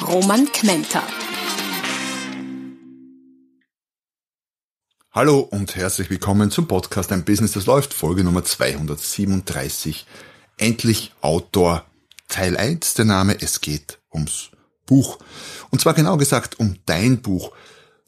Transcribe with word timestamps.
Roman 0.00 0.50
Kmenter. 0.50 1.02
Hallo 5.12 5.40
und 5.40 5.76
herzlich 5.76 6.10
willkommen 6.10 6.50
zum 6.50 6.66
Podcast 6.66 7.12
Ein 7.12 7.24
Business, 7.24 7.52
das 7.52 7.66
läuft, 7.66 7.92
Folge 7.94 8.24
Nummer 8.24 8.42
237. 8.42 10.06
Endlich 10.56 11.12
Autor 11.20 11.84
Teil 12.28 12.56
1, 12.56 12.94
der 12.94 13.04
Name, 13.04 13.40
es 13.40 13.60
geht 13.60 14.00
ums 14.12 14.50
Buch. 14.86 15.18
Und 15.70 15.80
zwar 15.80 15.94
genau 15.94 16.16
gesagt 16.16 16.58
um 16.58 16.78
dein 16.86 17.20
Buch. 17.20 17.52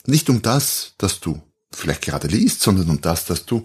Nicht 0.06 0.30
um 0.30 0.42
das, 0.42 0.94
das 0.98 1.20
du 1.20 1.40
vielleicht 1.70 2.02
gerade 2.02 2.28
liest, 2.28 2.62
sondern 2.62 2.90
um 2.90 3.00
das, 3.00 3.26
das 3.26 3.44
du 3.44 3.62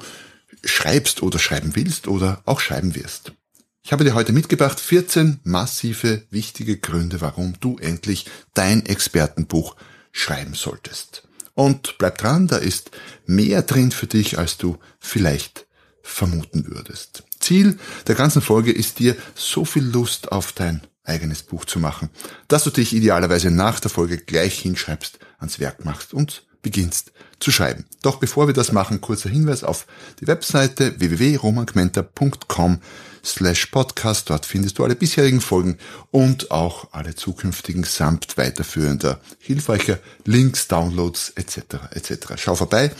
schreibst 0.63 1.23
oder 1.23 1.39
schreiben 1.39 1.75
willst 1.75 2.07
oder 2.07 2.41
auch 2.45 2.59
schreiben 2.59 2.93
wirst. 2.95 3.33
Ich 3.81 3.93
habe 3.93 4.03
dir 4.03 4.13
heute 4.13 4.33
mitgebracht 4.33 4.79
14 4.79 5.39
massive, 5.43 6.23
wichtige 6.29 6.77
Gründe, 6.77 7.21
warum 7.21 7.55
du 7.59 7.77
endlich 7.77 8.25
dein 8.53 8.85
Expertenbuch 8.85 9.75
schreiben 10.11 10.53
solltest. 10.53 11.27
Und 11.55 11.97
bleib 11.97 12.17
dran, 12.17 12.47
da 12.47 12.57
ist 12.57 12.91
mehr 13.25 13.61
drin 13.61 13.91
für 13.91 14.07
dich, 14.07 14.37
als 14.37 14.57
du 14.57 14.77
vielleicht 14.99 15.65
vermuten 16.03 16.67
würdest. 16.67 17.23
Ziel 17.39 17.79
der 18.07 18.15
ganzen 18.15 18.41
Folge 18.41 18.71
ist 18.71 18.99
dir 18.99 19.15
so 19.33 19.65
viel 19.65 19.83
Lust 19.83 20.31
auf 20.31 20.51
dein 20.51 20.81
eigenes 21.03 21.41
Buch 21.41 21.65
zu 21.65 21.79
machen, 21.79 22.09
dass 22.47 22.63
du 22.65 22.69
dich 22.69 22.93
idealerweise 22.93 23.49
nach 23.49 23.79
der 23.79 23.89
Folge 23.89 24.17
gleich 24.17 24.59
hinschreibst, 24.59 25.19
ans 25.39 25.59
Werk 25.59 25.85
machst 25.85 26.13
und 26.13 26.43
beginnst 26.61 27.11
zu 27.39 27.51
schreiben. 27.51 27.85
Doch 28.01 28.17
bevor 28.17 28.47
wir 28.47 28.53
das 28.53 28.71
machen, 28.71 29.01
kurzer 29.01 29.29
Hinweis 29.29 29.63
auf 29.63 29.87
die 30.19 30.27
Webseite 30.27 30.99
www.romangmenta.com 30.99 32.81
slash 33.23 33.67
podcast. 33.67 34.29
Dort 34.29 34.45
findest 34.45 34.79
du 34.79 34.83
alle 34.83 34.95
bisherigen 34.95 35.41
Folgen 35.41 35.77
und 36.11 36.51
auch 36.51 36.93
alle 36.93 37.15
zukünftigen 37.15 37.83
samt 37.83 38.37
weiterführender, 38.37 39.19
hilfreicher 39.39 39.99
Links, 40.25 40.67
Downloads 40.67 41.31
etc. 41.35 41.91
etc. 41.91 42.33
Schau 42.37 42.55
vorbei 42.55 42.91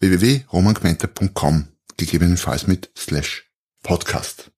www.romangmenta.com 0.00 1.68
gegebenenfalls 1.96 2.66
mit 2.66 2.90
slash 2.96 3.50
podcast. 3.82 4.50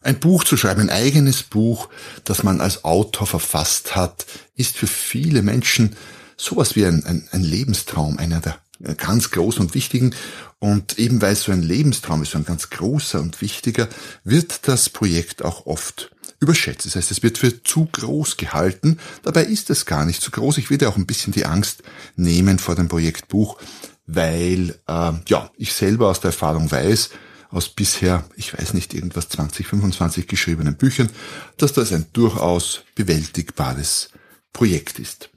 Ein 0.00 0.20
Buch 0.20 0.44
zu 0.44 0.56
schreiben, 0.56 0.82
ein 0.82 0.90
eigenes 0.90 1.42
Buch, 1.42 1.88
das 2.24 2.42
man 2.42 2.60
als 2.60 2.84
Autor 2.84 3.26
verfasst 3.26 3.96
hat, 3.96 4.26
ist 4.54 4.76
für 4.76 4.86
viele 4.86 5.42
Menschen 5.42 5.96
sowas 6.36 6.76
wie 6.76 6.86
ein, 6.86 7.04
ein, 7.04 7.28
ein 7.32 7.42
Lebenstraum, 7.42 8.16
einer 8.16 8.40
der 8.40 8.58
ganz 8.96 9.30
großen 9.30 9.60
und 9.60 9.74
wichtigen. 9.74 10.14
Und 10.58 10.98
eben 10.98 11.20
weil 11.22 11.32
es 11.32 11.44
so 11.44 11.52
ein 11.52 11.62
Lebenstraum 11.62 12.22
ist, 12.22 12.32
so 12.32 12.38
ein 12.38 12.44
ganz 12.44 12.70
großer 12.70 13.20
und 13.20 13.40
wichtiger, 13.40 13.88
wird 14.24 14.68
das 14.68 14.88
Projekt 14.88 15.44
auch 15.44 15.66
oft 15.66 16.10
überschätzt. 16.40 16.86
Das 16.86 16.96
heißt, 16.96 17.10
es 17.10 17.22
wird 17.22 17.38
für 17.38 17.62
zu 17.62 17.88
groß 17.90 18.36
gehalten. 18.36 18.98
Dabei 19.22 19.44
ist 19.44 19.70
es 19.70 19.86
gar 19.86 20.04
nicht 20.04 20.22
zu 20.22 20.30
groß. 20.30 20.58
Ich 20.58 20.70
würde 20.70 20.88
auch 20.88 20.96
ein 20.96 21.06
bisschen 21.06 21.32
die 21.32 21.46
Angst 21.46 21.82
nehmen 22.16 22.58
vor 22.58 22.74
dem 22.74 22.88
Projektbuch, 22.88 23.58
weil 24.06 24.78
äh, 24.86 25.12
ja 25.28 25.50
ich 25.56 25.72
selber 25.72 26.08
aus 26.08 26.20
der 26.20 26.30
Erfahrung 26.30 26.70
weiß, 26.70 27.10
aus 27.50 27.70
bisher, 27.70 28.24
ich 28.36 28.56
weiß 28.56 28.74
nicht, 28.74 28.94
irgendwas 28.94 29.28
20, 29.30 29.66
25 29.66 30.28
geschriebenen 30.28 30.76
Büchern, 30.76 31.10
dass 31.56 31.72
das 31.72 31.92
ein 31.92 32.06
durchaus 32.12 32.82
bewältigbares 32.94 34.10
Projekt 34.52 34.98
ist. 34.98 35.30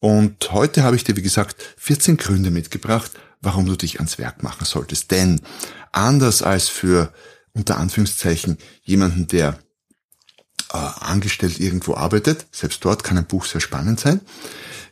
Und 0.00 0.52
heute 0.52 0.82
habe 0.82 0.96
ich 0.96 1.04
dir, 1.04 1.16
wie 1.16 1.22
gesagt, 1.22 1.56
14 1.78 2.16
Gründe 2.16 2.50
mitgebracht, 2.50 3.12
warum 3.40 3.66
du 3.66 3.76
dich 3.76 3.96
ans 3.96 4.18
Werk 4.18 4.42
machen 4.42 4.64
solltest. 4.64 5.10
Denn 5.10 5.40
anders 5.92 6.42
als 6.42 6.68
für 6.68 7.12
unter 7.52 7.78
Anführungszeichen 7.78 8.58
jemanden, 8.82 9.26
der 9.26 9.58
äh, 10.72 10.76
angestellt 10.76 11.58
irgendwo 11.58 11.94
arbeitet, 11.94 12.46
selbst 12.52 12.84
dort 12.84 13.02
kann 13.02 13.18
ein 13.18 13.26
Buch 13.26 13.44
sehr 13.44 13.60
spannend 13.60 13.98
sein, 13.98 14.20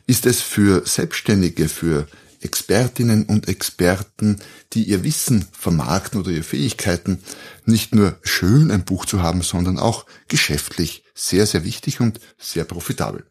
ist 0.07 0.25
es 0.25 0.41
für 0.41 0.85
Selbstständige, 0.85 1.69
für 1.69 2.07
Expertinnen 2.41 3.25
und 3.25 3.47
Experten, 3.47 4.39
die 4.73 4.83
ihr 4.83 5.03
Wissen 5.03 5.47
vermarkten 5.51 6.19
oder 6.19 6.31
ihre 6.31 6.43
Fähigkeiten, 6.43 7.21
nicht 7.65 7.95
nur 7.95 8.17
schön 8.21 8.71
ein 8.71 8.85
Buch 8.85 9.05
zu 9.05 9.21
haben, 9.21 9.41
sondern 9.41 9.79
auch 9.79 10.05
geschäftlich 10.27 11.03
sehr, 11.15 11.47
sehr 11.47 11.63
wichtig 11.63 11.99
und 11.99 12.19
sehr 12.37 12.63
profitabel. 12.63 13.25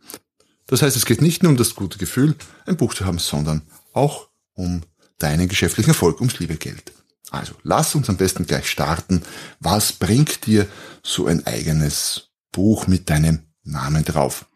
Das 0.66 0.82
heißt, 0.82 0.97
es 0.97 1.06
geht 1.06 1.22
nicht 1.22 1.43
nur 1.43 1.50
um 1.50 1.56
das 1.56 1.75
gute 1.75 1.99
Gefühl, 1.99 2.34
ein 2.66 2.77
Buch 2.77 2.94
zu 2.94 3.04
haben, 3.04 3.19
sondern 3.19 3.62
auch 3.93 4.28
um 4.54 4.82
deinen 5.19 5.49
geschäftlichen 5.49 5.91
Erfolg, 5.91 6.21
ums 6.21 6.38
liebe 6.38 6.56
Geld. 6.56 6.93
Also 7.31 7.54
lass 7.62 7.94
uns 7.94 8.09
am 8.09 8.16
besten 8.16 8.47
gleich 8.47 8.69
starten. 8.69 9.22
Was 9.60 9.93
bringt 9.93 10.47
dir 10.47 10.66
so 11.03 11.27
ein 11.27 11.47
eigenes 11.47 12.28
Buch 12.53 12.87
mit 12.87 13.10
deinem 13.10 13.41
Namen 13.65 14.04
drauf? 14.04 14.47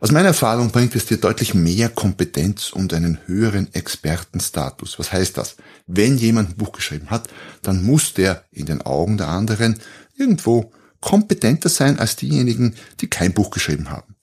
Aus 0.00 0.12
meiner 0.12 0.28
Erfahrung 0.28 0.70
bringt 0.70 0.94
es 0.96 1.06
dir 1.06 1.16
deutlich 1.16 1.54
mehr 1.54 1.88
Kompetenz 1.88 2.70
und 2.70 2.92
einen 2.92 3.20
höheren 3.26 3.72
Expertenstatus. 3.72 4.98
Was 4.98 5.12
heißt 5.12 5.38
das? 5.38 5.56
Wenn 5.86 6.18
jemand 6.18 6.50
ein 6.50 6.56
Buch 6.56 6.72
geschrieben 6.72 7.10
hat, 7.10 7.28
dann 7.62 7.82
muss 7.82 8.12
der 8.12 8.44
in 8.50 8.66
den 8.66 8.82
Augen 8.82 9.16
der 9.16 9.28
anderen 9.28 9.80
irgendwo 10.16 10.72
kompetenter 11.00 11.68
sein 11.68 11.98
als 11.98 12.16
diejenigen, 12.16 12.74
die 13.00 13.08
kein 13.08 13.32
Buch 13.32 13.50
geschrieben 13.50 13.90
haben. 13.90 14.13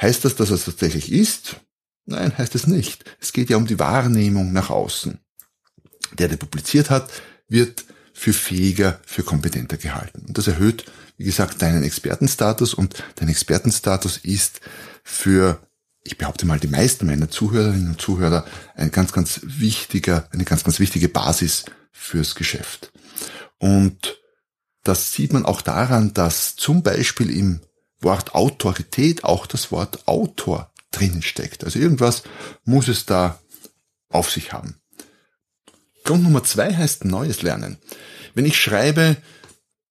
Heißt 0.00 0.24
das, 0.24 0.36
dass 0.36 0.50
es 0.50 0.64
tatsächlich 0.64 1.10
ist? 1.10 1.56
Nein, 2.04 2.36
heißt 2.36 2.54
es 2.54 2.66
nicht. 2.66 3.04
Es 3.20 3.32
geht 3.32 3.50
ja 3.50 3.56
um 3.56 3.66
die 3.66 3.78
Wahrnehmung 3.78 4.52
nach 4.52 4.70
außen. 4.70 5.18
Der, 6.18 6.28
der 6.28 6.36
publiziert 6.36 6.90
hat, 6.90 7.10
wird 7.48 7.84
für 8.12 8.32
fähiger, 8.32 9.00
für 9.04 9.22
kompetenter 9.22 9.76
gehalten. 9.76 10.24
Und 10.26 10.38
das 10.38 10.46
erhöht, 10.46 10.84
wie 11.18 11.24
gesagt, 11.24 11.60
deinen 11.60 11.82
Expertenstatus 11.82 12.74
und 12.74 13.02
dein 13.16 13.28
Expertenstatus 13.28 14.18
ist 14.18 14.60
für, 15.02 15.60
ich 16.04 16.16
behaupte 16.16 16.46
mal, 16.46 16.60
die 16.60 16.68
meisten 16.68 17.06
meiner 17.06 17.30
Zuhörerinnen 17.30 17.88
und 17.88 18.00
Zuhörer 18.00 18.46
ein 18.74 18.90
ganz, 18.90 19.12
ganz 19.12 19.40
wichtiger, 19.42 20.28
eine 20.32 20.44
ganz, 20.44 20.64
ganz 20.64 20.78
wichtige 20.78 21.08
Basis 21.08 21.64
fürs 21.92 22.34
Geschäft. 22.34 22.92
Und 23.58 24.20
das 24.82 25.12
sieht 25.12 25.32
man 25.32 25.44
auch 25.44 25.60
daran, 25.60 26.14
dass 26.14 26.56
zum 26.56 26.82
Beispiel 26.82 27.30
im 27.30 27.60
Wort 28.06 28.36
Autorität 28.36 29.24
auch 29.24 29.46
das 29.46 29.72
Wort 29.72 30.06
Autor 30.06 30.72
drinnen 30.92 31.22
steckt. 31.22 31.64
Also 31.64 31.80
irgendwas 31.80 32.22
muss 32.64 32.86
es 32.86 33.04
da 33.04 33.40
auf 34.08 34.30
sich 34.30 34.52
haben. 34.52 34.76
Grund 36.04 36.22
Nummer 36.22 36.44
zwei 36.44 36.72
heißt 36.72 37.04
Neues 37.04 37.42
lernen. 37.42 37.78
Wenn 38.34 38.44
ich 38.46 38.60
schreibe, 38.60 39.16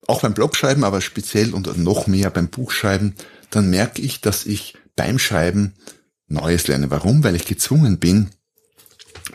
auch 0.07 0.21
beim 0.21 0.33
Blogschreiben, 0.33 0.85
aber 0.85 1.01
speziell 1.01 1.53
und 1.53 1.77
noch 1.77 2.07
mehr 2.07 2.29
beim 2.29 2.47
Buchschreiben, 2.47 3.15
dann 3.49 3.69
merke 3.69 4.01
ich, 4.01 4.21
dass 4.21 4.45
ich 4.45 4.77
beim 4.95 5.19
Schreiben 5.19 5.73
Neues 6.27 6.67
lerne. 6.67 6.89
Warum? 6.89 7.21
Weil 7.23 7.35
ich 7.35 7.45
gezwungen 7.45 7.99
bin, 7.99 8.29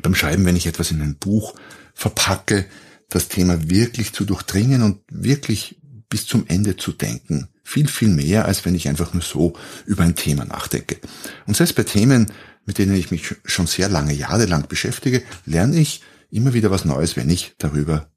beim 0.00 0.14
Schreiben, 0.14 0.46
wenn 0.46 0.56
ich 0.56 0.66
etwas 0.66 0.90
in 0.90 1.02
ein 1.02 1.18
Buch 1.18 1.54
verpacke, 1.92 2.64
das 3.10 3.28
Thema 3.28 3.68
wirklich 3.68 4.14
zu 4.14 4.24
durchdringen 4.24 4.82
und 4.82 5.02
wirklich 5.10 5.78
bis 6.08 6.26
zum 6.26 6.46
Ende 6.46 6.76
zu 6.76 6.92
denken. 6.92 7.48
Viel, 7.62 7.88
viel 7.88 8.08
mehr, 8.08 8.46
als 8.46 8.64
wenn 8.64 8.74
ich 8.74 8.88
einfach 8.88 9.12
nur 9.12 9.22
so 9.22 9.52
über 9.86 10.02
ein 10.02 10.16
Thema 10.16 10.44
nachdenke. 10.44 10.98
Und 11.46 11.56
selbst 11.56 11.76
bei 11.76 11.84
Themen, 11.84 12.26
mit 12.64 12.78
denen 12.78 12.94
ich 12.94 13.10
mich 13.10 13.34
schon 13.44 13.66
sehr 13.66 13.88
lange, 13.88 14.12
jahrelang 14.12 14.66
beschäftige, 14.68 15.22
lerne 15.46 15.78
ich 15.78 16.02
immer 16.30 16.54
wieder 16.54 16.70
was 16.70 16.84
Neues, 16.84 17.16
wenn 17.16 17.30
ich 17.30 17.54
darüber 17.58 18.10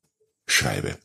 schreibe. 0.48 0.98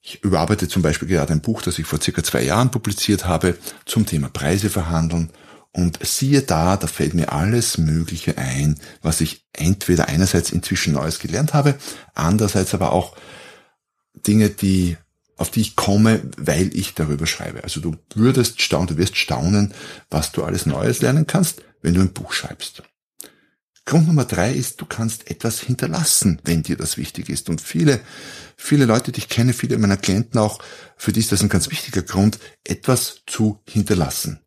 Ich 0.00 0.22
überarbeite 0.22 0.68
zum 0.68 0.82
Beispiel 0.82 1.08
gerade 1.08 1.32
ein 1.32 1.42
Buch, 1.42 1.60
das 1.62 1.78
ich 1.78 1.86
vor 1.86 2.00
circa 2.00 2.22
zwei 2.22 2.42
Jahren 2.42 2.70
publiziert 2.70 3.26
habe, 3.26 3.58
zum 3.84 4.06
Thema 4.06 4.28
Preise 4.28 4.70
verhandeln. 4.70 5.30
Und 5.72 5.98
siehe 6.02 6.42
da, 6.42 6.76
da 6.76 6.86
fällt 6.86 7.14
mir 7.14 7.32
alles 7.32 7.76
Mögliche 7.76 8.38
ein, 8.38 8.80
was 9.02 9.20
ich 9.20 9.46
entweder 9.52 10.08
einerseits 10.08 10.50
inzwischen 10.50 10.94
Neues 10.94 11.18
gelernt 11.18 11.52
habe, 11.52 11.74
andererseits 12.14 12.72
aber 12.74 12.92
auch 12.92 13.16
Dinge, 14.26 14.48
die 14.48 14.96
auf 15.38 15.50
die 15.50 15.62
ich 15.62 15.76
komme, 15.76 16.20
weil 16.36 16.76
ich 16.76 16.94
darüber 16.94 17.26
schreibe. 17.26 17.64
Also 17.64 17.80
du 17.80 17.96
würdest 18.14 18.60
staunen, 18.60 18.88
du 18.88 18.96
wirst 18.98 19.16
staunen, 19.16 19.72
was 20.10 20.32
du 20.32 20.44
alles 20.44 20.66
Neues 20.66 21.00
lernen 21.00 21.26
kannst, 21.26 21.62
wenn 21.80 21.94
du 21.94 22.00
ein 22.00 22.12
Buch 22.12 22.32
schreibst. 22.32 22.82
Grund 23.86 24.06
Nummer 24.06 24.26
drei 24.26 24.52
ist, 24.52 24.80
du 24.82 24.84
kannst 24.84 25.30
etwas 25.30 25.60
hinterlassen, 25.60 26.42
wenn 26.44 26.62
dir 26.62 26.76
das 26.76 26.98
wichtig 26.98 27.30
ist. 27.30 27.48
Und 27.48 27.62
viele, 27.62 28.00
viele 28.56 28.84
Leute, 28.84 29.12
die 29.12 29.20
ich 29.20 29.30
kenne, 29.30 29.54
viele 29.54 29.78
meiner 29.78 29.96
Klienten 29.96 30.38
auch, 30.38 30.58
für 30.98 31.12
die 31.12 31.20
ist 31.20 31.32
das 31.32 31.40
ein 31.40 31.48
ganz 31.48 31.70
wichtiger 31.70 32.02
Grund, 32.02 32.38
etwas 32.64 33.22
zu 33.26 33.62
hinterlassen. 33.66 34.40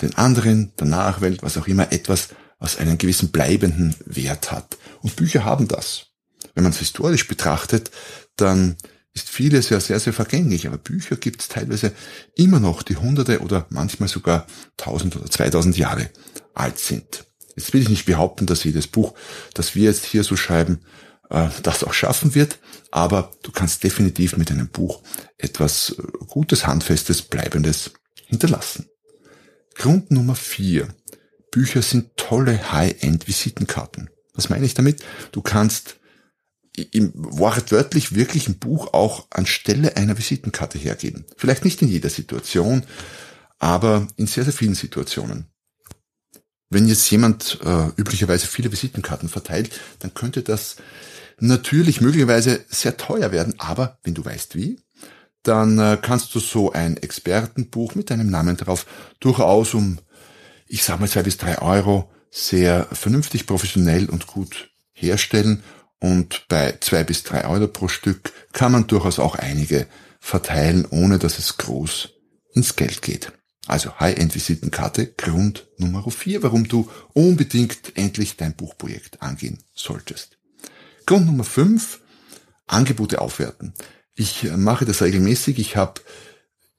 Den 0.00 0.14
anderen, 0.14 0.72
der 0.78 0.86
Nachwelt, 0.86 1.42
was 1.42 1.56
auch 1.56 1.66
immer, 1.66 1.90
etwas, 1.90 2.28
was 2.60 2.76
einen 2.76 2.98
gewissen 2.98 3.30
bleibenden 3.30 3.96
Wert 4.04 4.52
hat. 4.52 4.76
Und 5.00 5.16
Bücher 5.16 5.44
haben 5.44 5.66
das. 5.66 6.06
Wenn 6.54 6.62
man 6.62 6.72
es 6.72 6.78
historisch 6.78 7.26
betrachtet, 7.26 7.90
dann 8.36 8.76
ist 9.12 9.28
vieles 9.28 9.68
ja 9.70 9.80
sehr, 9.80 9.98
sehr 9.98 10.12
vergänglich, 10.12 10.66
aber 10.66 10.78
Bücher 10.78 11.16
gibt 11.16 11.42
es 11.42 11.48
teilweise 11.48 11.92
immer 12.36 12.60
noch, 12.60 12.82
die 12.82 12.96
hunderte 12.96 13.40
oder 13.40 13.66
manchmal 13.70 14.08
sogar 14.08 14.46
tausend 14.76 15.16
oder 15.16 15.30
zweitausend 15.30 15.76
Jahre 15.76 16.10
alt 16.54 16.78
sind. 16.78 17.26
Jetzt 17.56 17.72
will 17.72 17.82
ich 17.82 17.88
nicht 17.88 18.06
behaupten, 18.06 18.46
dass 18.46 18.64
jedes 18.64 18.86
Buch, 18.86 19.14
das 19.54 19.74
wir 19.74 19.84
jetzt 19.84 20.04
hier 20.04 20.22
so 20.22 20.36
schreiben, 20.36 20.80
äh, 21.28 21.48
das 21.62 21.82
auch 21.82 21.92
schaffen 21.92 22.34
wird, 22.34 22.58
aber 22.90 23.32
du 23.42 23.50
kannst 23.50 23.82
definitiv 23.82 24.36
mit 24.36 24.50
einem 24.50 24.68
Buch 24.68 25.02
etwas 25.38 25.96
äh, 25.98 26.02
Gutes, 26.26 26.66
Handfestes, 26.66 27.22
Bleibendes 27.22 27.92
hinterlassen. 28.26 28.86
Grund 29.74 30.10
Nummer 30.10 30.36
vier. 30.36 30.88
Bücher 31.50 31.82
sind 31.82 32.16
tolle 32.16 32.70
High-End-Visitenkarten. 32.72 34.10
Was 34.34 34.50
meine 34.50 34.66
ich 34.66 34.74
damit? 34.74 35.02
Du 35.32 35.42
kannst 35.42 35.99
im 36.82 37.12
wortwörtlich 37.14 38.14
wirklich 38.14 38.48
ein 38.48 38.58
Buch 38.58 38.92
auch 38.92 39.26
anstelle 39.30 39.96
einer 39.96 40.18
Visitenkarte 40.18 40.78
hergeben. 40.78 41.24
Vielleicht 41.36 41.64
nicht 41.64 41.82
in 41.82 41.88
jeder 41.88 42.10
Situation, 42.10 42.84
aber 43.58 44.08
in 44.16 44.26
sehr, 44.26 44.44
sehr 44.44 44.52
vielen 44.52 44.74
Situationen. 44.74 45.46
Wenn 46.70 46.86
jetzt 46.88 47.10
jemand 47.10 47.58
äh, 47.64 47.88
üblicherweise 47.96 48.46
viele 48.46 48.70
Visitenkarten 48.70 49.28
verteilt, 49.28 49.70
dann 49.98 50.14
könnte 50.14 50.42
das 50.42 50.76
natürlich 51.40 52.00
möglicherweise 52.00 52.64
sehr 52.68 52.96
teuer 52.96 53.32
werden, 53.32 53.54
aber 53.58 53.98
wenn 54.04 54.14
du 54.14 54.24
weißt 54.24 54.54
wie, 54.54 54.80
dann 55.42 55.78
äh, 55.78 55.98
kannst 56.00 56.34
du 56.34 56.38
so 56.38 56.72
ein 56.72 56.96
Expertenbuch 56.96 57.94
mit 57.94 58.10
deinem 58.10 58.30
Namen 58.30 58.56
drauf 58.56 58.86
durchaus 59.20 59.74
um, 59.74 59.98
ich 60.66 60.84
sag 60.84 61.00
mal, 61.00 61.08
zwei 61.08 61.22
bis 61.22 61.38
drei 61.38 61.58
Euro 61.58 62.10
sehr 62.30 62.86
vernünftig, 62.92 63.46
professionell 63.46 64.08
und 64.08 64.26
gut 64.26 64.70
herstellen. 64.92 65.62
Und 66.00 66.46
bei 66.48 66.78
zwei 66.80 67.04
bis 67.04 67.22
drei 67.22 67.44
Euro 67.46 67.68
pro 67.68 67.88
Stück 67.88 68.32
kann 68.52 68.72
man 68.72 68.86
durchaus 68.86 69.18
auch 69.18 69.34
einige 69.34 69.86
verteilen, 70.18 70.86
ohne 70.90 71.18
dass 71.18 71.38
es 71.38 71.58
groß 71.58 72.08
ins 72.54 72.74
Geld 72.74 73.02
geht. 73.02 73.32
Also 73.66 74.00
High-End-Visitenkarte, 74.00 75.06
Grund 75.06 75.68
Nummer 75.76 76.10
vier, 76.10 76.42
warum 76.42 76.66
du 76.66 76.90
unbedingt 77.12 77.96
endlich 77.96 78.36
dein 78.36 78.56
Buchprojekt 78.56 79.22
angehen 79.22 79.58
solltest. 79.74 80.38
Grund 81.06 81.26
Nummer 81.26 81.44
fünf, 81.44 82.00
Angebote 82.66 83.20
aufwerten. 83.20 83.74
Ich 84.14 84.44
mache 84.56 84.86
das 84.86 85.02
regelmäßig. 85.02 85.58
Ich 85.58 85.76
habe, 85.76 86.00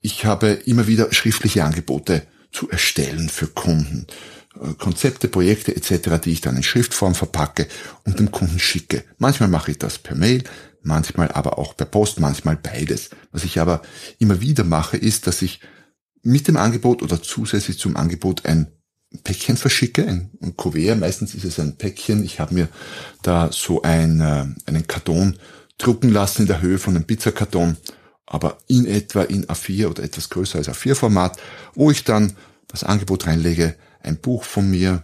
ich 0.01 0.25
habe 0.25 0.49
immer 0.49 0.87
wieder 0.87 1.13
schriftliche 1.13 1.63
Angebote 1.63 2.25
zu 2.51 2.69
erstellen 2.69 3.29
für 3.29 3.47
Kunden. 3.47 4.07
Äh, 4.59 4.73
Konzepte, 4.73 5.27
Projekte 5.27 5.75
etc., 5.75 6.19
die 6.23 6.31
ich 6.31 6.41
dann 6.41 6.57
in 6.57 6.63
Schriftform 6.63 7.15
verpacke 7.15 7.67
und 8.05 8.19
dem 8.19 8.31
Kunden 8.31 8.59
schicke. 8.59 9.03
Manchmal 9.17 9.49
mache 9.49 9.71
ich 9.71 9.77
das 9.77 9.99
per 9.99 10.15
Mail, 10.15 10.43
manchmal 10.83 11.31
aber 11.31 11.57
auch 11.57 11.75
per 11.75 11.85
Post, 11.85 12.19
manchmal 12.19 12.57
beides. 12.57 13.11
Was 13.31 13.43
ich 13.43 13.59
aber 13.59 13.81
immer 14.19 14.41
wieder 14.41 14.63
mache, 14.63 14.97
ist, 14.97 15.27
dass 15.27 15.41
ich 15.41 15.61
mit 16.23 16.47
dem 16.47 16.57
Angebot 16.57 17.01
oder 17.01 17.21
zusätzlich 17.21 17.79
zum 17.79 17.95
Angebot 17.95 18.45
ein 18.45 18.67
Päckchen 19.23 19.57
verschicke, 19.57 20.07
ein, 20.07 20.55
Kuvert, 20.55 20.99
meistens 20.99 21.35
ist 21.35 21.43
es 21.43 21.59
ein 21.59 21.75
Päckchen. 21.77 22.23
Ich 22.23 22.39
habe 22.39 22.53
mir 22.53 22.69
da 23.21 23.49
so 23.51 23.81
ein, 23.81 24.21
äh, 24.21 24.45
einen 24.65 24.87
Karton 24.87 25.37
drucken 25.77 26.09
lassen 26.09 26.43
in 26.43 26.47
der 26.47 26.61
Höhe 26.61 26.77
von 26.77 26.95
einem 26.95 27.05
Pizzakarton, 27.05 27.75
aber 28.25 28.57
in 28.67 28.85
etwa 28.85 29.23
in 29.23 29.45
A4 29.45 29.87
oder 29.87 30.03
etwas 30.03 30.29
größer 30.29 30.59
als 30.59 30.69
A4-Format, 30.69 31.37
wo 31.73 31.91
ich 31.91 32.03
dann 32.03 32.33
das 32.67 32.83
Angebot 32.83 33.27
reinlege, 33.27 33.75
ein 34.03 34.17
Buch 34.19 34.43
von 34.43 34.69
mir, 34.69 35.03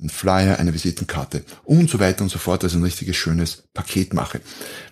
ein 0.00 0.08
Flyer, 0.10 0.58
eine 0.58 0.74
Visitenkarte 0.74 1.44
und 1.64 1.88
so 1.88 2.00
weiter 2.00 2.22
und 2.22 2.30
so 2.30 2.38
fort, 2.38 2.64
also 2.64 2.76
ein 2.78 2.82
richtiges 2.82 3.16
schönes 3.16 3.64
Paket 3.74 4.12
mache. 4.12 4.40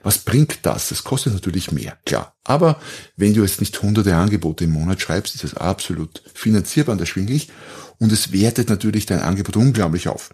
Was 0.03 0.19
bringt 0.19 0.61
das? 0.63 0.91
Das 0.91 1.05
kostet 1.05 1.35
natürlich 1.35 1.73
mehr, 1.73 1.99
klar. 2.05 2.37
Aber 2.45 2.81
wenn 3.17 3.35
du 3.35 3.43
jetzt 3.43 3.61
nicht 3.61 3.83
hunderte 3.83 4.15
Angebote 4.15 4.65
im 4.65 4.71
Monat 4.71 5.01
schreibst, 5.01 5.35
ist 5.35 5.45
es 5.45 5.55
absolut 5.55 6.23
finanzierbar 6.35 6.95
und 6.95 7.01
erschwinglich 7.01 7.49
und 7.99 8.13
es 8.13 8.33
wertet 8.33 8.69
natürlich 8.69 9.07
dein 9.07 9.21
Angebot 9.21 9.57
unglaublich 9.57 10.09
auf. 10.09 10.31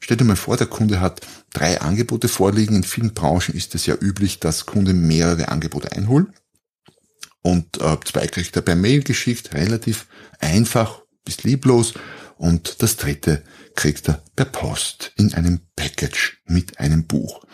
Stell 0.00 0.16
dir 0.16 0.24
mal 0.24 0.36
vor, 0.36 0.56
der 0.56 0.66
Kunde 0.66 1.00
hat 1.00 1.20
drei 1.52 1.80
Angebote 1.80 2.28
vorliegen. 2.28 2.76
In 2.76 2.84
vielen 2.84 3.14
Branchen 3.14 3.54
ist 3.54 3.74
es 3.74 3.86
ja 3.86 3.96
üblich, 4.00 4.38
dass 4.40 4.66
Kunde 4.66 4.94
mehrere 4.94 5.48
Angebote 5.48 5.92
einholen. 5.92 6.32
Und 7.42 7.80
äh, 7.80 7.96
zwei 8.04 8.26
kriegt 8.26 8.54
er 8.56 8.62
per 8.62 8.76
Mail 8.76 9.02
geschickt, 9.02 9.54
relativ 9.54 10.06
einfach 10.38 11.02
bis 11.24 11.42
lieblos. 11.42 11.94
Und 12.36 12.82
das 12.82 12.96
dritte 12.96 13.42
kriegt 13.74 14.08
er 14.08 14.22
per 14.34 14.44
Post 14.44 15.12
in 15.16 15.34
einem 15.34 15.60
Package 15.74 16.42
mit 16.46 16.78
einem 16.78 17.06
Buch. 17.06 17.44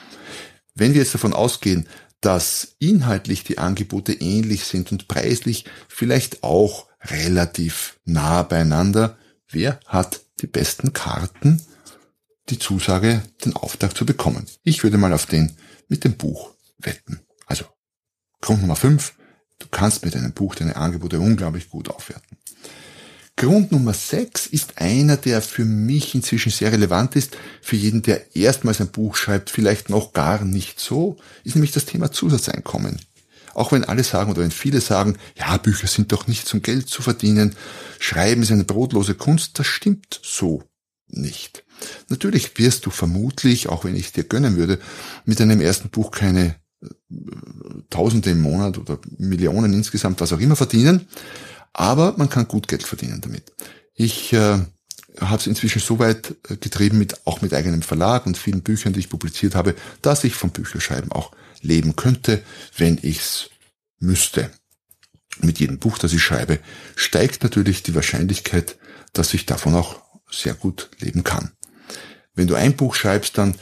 Wenn 0.74 0.94
wir 0.94 1.02
jetzt 1.02 1.14
davon 1.14 1.32
ausgehen, 1.32 1.86
dass 2.20 2.76
inhaltlich 2.78 3.44
die 3.44 3.58
Angebote 3.58 4.12
ähnlich 4.12 4.64
sind 4.64 4.92
und 4.92 5.08
preislich 5.08 5.64
vielleicht 5.88 6.42
auch 6.42 6.86
relativ 7.02 7.98
nah 8.04 8.42
beieinander, 8.42 9.18
wer 9.50 9.80
hat 9.86 10.20
die 10.40 10.46
besten 10.46 10.92
Karten, 10.92 11.60
die 12.48 12.58
Zusage, 12.58 13.22
den 13.44 13.54
Auftrag 13.54 13.96
zu 13.96 14.06
bekommen? 14.06 14.46
Ich 14.62 14.82
würde 14.82 14.98
mal 14.98 15.12
auf 15.12 15.26
den 15.26 15.56
mit 15.88 16.04
dem 16.04 16.16
Buch 16.16 16.54
wetten. 16.78 17.20
Also, 17.46 17.64
Grund 18.40 18.60
Nummer 18.60 18.76
5, 18.76 19.14
du 19.58 19.66
kannst 19.68 20.04
mit 20.04 20.16
einem 20.16 20.32
Buch 20.32 20.54
deine 20.54 20.76
Angebote 20.76 21.20
unglaublich 21.20 21.68
gut 21.68 21.88
aufwerten. 21.88 22.38
Grund 23.42 23.72
Nummer 23.72 23.92
6 23.92 24.46
ist 24.46 24.78
einer, 24.78 25.16
der 25.16 25.42
für 25.42 25.64
mich 25.64 26.14
inzwischen 26.14 26.52
sehr 26.52 26.70
relevant 26.70 27.16
ist, 27.16 27.36
für 27.60 27.74
jeden, 27.74 28.02
der 28.02 28.36
erstmals 28.36 28.80
ein 28.80 28.92
Buch 28.92 29.16
schreibt, 29.16 29.50
vielleicht 29.50 29.90
noch 29.90 30.12
gar 30.12 30.44
nicht 30.44 30.78
so, 30.78 31.16
ist 31.42 31.56
nämlich 31.56 31.72
das 31.72 31.84
Thema 31.84 32.12
Zusatzeinkommen. 32.12 33.00
Auch 33.52 33.72
wenn 33.72 33.82
alle 33.82 34.04
sagen 34.04 34.30
oder 34.30 34.42
wenn 34.42 34.52
viele 34.52 34.80
sagen, 34.80 35.18
ja, 35.36 35.56
Bücher 35.56 35.88
sind 35.88 36.12
doch 36.12 36.28
nicht 36.28 36.46
zum 36.46 36.62
Geld 36.62 36.88
zu 36.88 37.02
verdienen, 37.02 37.56
Schreiben 37.98 38.44
ist 38.44 38.52
eine 38.52 38.62
brotlose 38.62 39.14
Kunst, 39.14 39.58
das 39.58 39.66
stimmt 39.66 40.20
so 40.22 40.62
nicht. 41.08 41.64
Natürlich 42.10 42.56
wirst 42.58 42.86
du 42.86 42.90
vermutlich, 42.90 43.68
auch 43.68 43.84
wenn 43.84 43.96
ich 43.96 44.12
dir 44.12 44.22
gönnen 44.22 44.56
würde, 44.56 44.78
mit 45.24 45.40
deinem 45.40 45.60
ersten 45.60 45.88
Buch 45.88 46.12
keine 46.12 46.54
äh, 46.80 46.86
Tausende 47.90 48.30
im 48.30 48.40
Monat 48.40 48.78
oder 48.78 49.00
Millionen 49.18 49.72
insgesamt, 49.72 50.20
was 50.20 50.32
auch 50.32 50.38
immer 50.38 50.54
verdienen. 50.54 51.08
Aber 51.72 52.14
man 52.16 52.28
kann 52.28 52.48
gut 52.48 52.68
Geld 52.68 52.82
verdienen 52.82 53.20
damit. 53.20 53.52
Ich 53.94 54.32
äh, 54.32 54.58
habe 55.20 55.36
es 55.36 55.46
inzwischen 55.46 55.80
so 55.80 55.98
weit 55.98 56.34
äh, 56.48 56.56
getrieben, 56.56 56.98
mit, 56.98 57.26
auch 57.26 57.40
mit 57.40 57.54
eigenem 57.54 57.82
Verlag 57.82 58.26
und 58.26 58.38
vielen 58.38 58.62
Büchern, 58.62 58.92
die 58.92 59.00
ich 59.00 59.08
publiziert 59.08 59.54
habe, 59.54 59.74
dass 60.00 60.24
ich 60.24 60.34
vom 60.34 60.50
Bücherschreiben 60.50 61.12
auch 61.12 61.32
leben 61.60 61.96
könnte, 61.96 62.42
wenn 62.76 62.98
ich's 63.02 63.50
müsste. 63.98 64.50
Mit 65.40 65.60
jedem 65.60 65.78
Buch, 65.78 65.98
das 65.98 66.12
ich 66.12 66.22
schreibe, 66.22 66.58
steigt 66.94 67.42
natürlich 67.42 67.82
die 67.82 67.94
Wahrscheinlichkeit, 67.94 68.76
dass 69.12 69.32
ich 69.32 69.46
davon 69.46 69.74
auch 69.74 70.00
sehr 70.30 70.54
gut 70.54 70.90
leben 70.98 71.24
kann. 71.24 71.52
Wenn 72.34 72.48
du 72.48 72.54
ein 72.54 72.76
Buch 72.76 72.94
schreibst 72.94 73.38
dann 73.38 73.54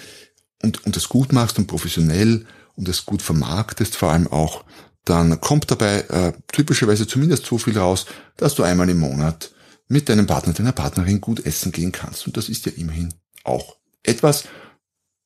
und, 0.62 0.85
und 0.85 0.96
es 0.96 1.08
gut 1.08 1.32
machst 1.32 1.58
und 1.58 1.66
professionell 1.66 2.46
und 2.75 2.88
es 2.88 3.06
gut 3.06 3.23
vermarktest 3.23 3.96
vor 3.96 4.11
allem 4.11 4.26
auch, 4.28 4.64
dann 5.04 5.40
kommt 5.40 5.71
dabei 5.71 6.00
äh, 6.02 6.33
typischerweise 6.52 7.07
zumindest 7.07 7.47
so 7.47 7.59
viel 7.59 7.76
raus, 7.78 8.07
dass 8.37 8.54
du 8.54 8.62
einmal 8.62 8.88
im 8.88 8.99
Monat 8.99 9.52
mit 9.88 10.09
deinem 10.09 10.26
Partner, 10.26 10.52
deiner 10.52 10.73
Partnerin 10.73 11.21
gut 11.21 11.45
essen 11.45 11.73
gehen 11.73 11.92
kannst. 11.92 12.26
Und 12.26 12.37
das 12.37 12.49
ist 12.49 12.66
ja 12.66 12.73
immerhin 12.76 13.12
auch 13.45 13.76
etwas, 14.02 14.45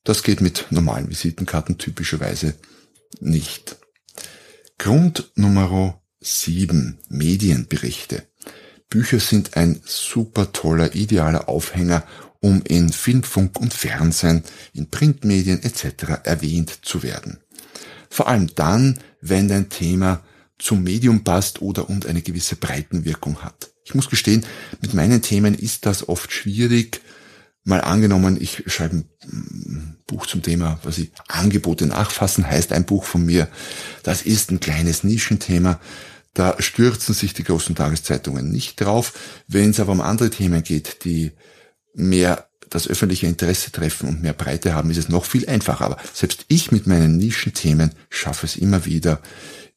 das 0.04 0.22
geht 0.22 0.40
mit 0.40 0.66
normalen 0.70 1.10
Visitenkarten 1.10 1.78
typischerweise 1.78 2.54
nicht. 3.20 3.76
Grund 4.78 5.32
Nummer 5.34 6.02
7. 6.20 6.98
Medienberichte. 7.08 8.26
Bücher 8.88 9.20
sind 9.20 9.56
ein 9.56 9.80
super 9.84 10.52
toller, 10.52 10.94
idealer 10.94 11.48
Aufhänger, 11.48 12.04
um 12.40 12.62
in 12.62 12.92
Film, 12.92 13.22
Funk 13.22 13.58
und 13.58 13.72
Fernsehen, 13.72 14.44
in 14.72 14.90
Printmedien 14.90 15.62
etc. 15.62 16.24
erwähnt 16.24 16.80
zu 16.82 17.02
werden. 17.02 17.43
Vor 18.14 18.28
allem 18.28 18.54
dann, 18.54 19.00
wenn 19.20 19.48
dein 19.48 19.70
Thema 19.70 20.22
zum 20.56 20.84
Medium 20.84 21.24
passt 21.24 21.60
oder 21.62 21.90
und 21.90 22.06
eine 22.06 22.22
gewisse 22.22 22.54
Breitenwirkung 22.54 23.42
hat. 23.42 23.72
Ich 23.84 23.96
muss 23.96 24.08
gestehen, 24.08 24.46
mit 24.80 24.94
meinen 24.94 25.20
Themen 25.20 25.52
ist 25.52 25.84
das 25.84 26.08
oft 26.08 26.30
schwierig. 26.30 27.00
Mal 27.64 27.80
angenommen, 27.80 28.40
ich 28.40 28.62
schreibe 28.68 29.02
ein 29.24 29.96
Buch 30.06 30.28
zum 30.28 30.42
Thema, 30.42 30.78
was 30.84 30.98
ich 30.98 31.10
Angebote 31.26 31.86
nachfassen 31.86 32.46
heißt, 32.46 32.72
ein 32.72 32.84
Buch 32.84 33.02
von 33.02 33.26
mir. 33.26 33.48
Das 34.04 34.22
ist 34.22 34.52
ein 34.52 34.60
kleines 34.60 35.02
Nischenthema. 35.02 35.80
Da 36.34 36.54
stürzen 36.60 37.16
sich 37.16 37.34
die 37.34 37.42
großen 37.42 37.74
Tageszeitungen 37.74 38.48
nicht 38.48 38.80
drauf. 38.80 39.12
Wenn 39.48 39.70
es 39.70 39.80
aber 39.80 39.90
um 39.90 40.00
andere 40.00 40.30
Themen 40.30 40.62
geht, 40.62 41.04
die 41.04 41.32
mehr 41.94 42.46
das 42.70 42.88
öffentliche 42.88 43.26
Interesse 43.26 43.72
treffen 43.72 44.08
und 44.08 44.22
mehr 44.22 44.32
Breite 44.32 44.74
haben, 44.74 44.90
ist 44.90 44.98
es 44.98 45.08
noch 45.08 45.24
viel 45.24 45.48
einfacher. 45.48 45.84
Aber 45.84 45.98
selbst 46.12 46.44
ich 46.48 46.72
mit 46.72 46.86
meinen 46.86 47.16
Nischenthemen 47.16 47.92
schaffe 48.10 48.46
es 48.46 48.56
immer 48.56 48.84
wieder, 48.84 49.20